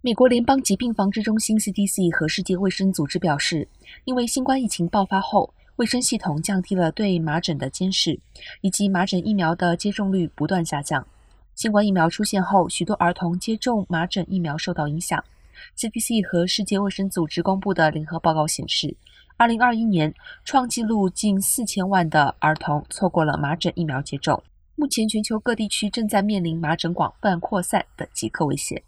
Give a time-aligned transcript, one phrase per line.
[0.00, 3.66] 美国联邦疾病防治中心 （CDC） 和世界卫生组织表示，
[4.04, 8.20] 因为新冠疫情爆发后，卫生系统降低了对麻疹的监视，
[8.60, 11.04] 以及麻疹疫苗的接种率不断下降。
[11.56, 15.24] 新冠疫苗出现后，许多儿童接种麻疹疫苗受到影响。
[15.76, 18.96] CDC 和世界卫生组织公布的联合报告显示
[19.38, 24.40] ，2021年创纪录近4000万的儿童错过了麻疹疫苗接种。
[24.76, 28.80] 目前，全球各地区正在面临麻疹广泛扩散的即刻威胁。